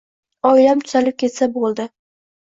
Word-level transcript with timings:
Oilam 0.51 0.79
tuzalib 0.85 1.17
ketsa 1.23 1.49
boʻldi. 1.59 1.85